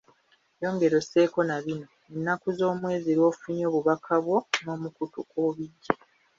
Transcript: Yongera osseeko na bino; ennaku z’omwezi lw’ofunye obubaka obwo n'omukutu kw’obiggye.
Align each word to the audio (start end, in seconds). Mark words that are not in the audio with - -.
Yongera 0.61 0.95
osseeko 1.01 1.39
na 1.47 1.57
bino; 1.63 1.87
ennaku 2.15 2.47
z’omwezi 2.57 3.11
lw’ofunye 3.17 3.63
obubaka 3.69 4.11
obwo 4.19 4.37
n'omukutu 4.63 5.19
kw’obiggye. 5.29 5.89